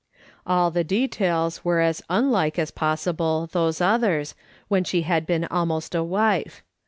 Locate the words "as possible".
2.57-3.47